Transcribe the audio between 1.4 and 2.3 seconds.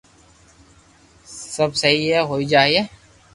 سب سھي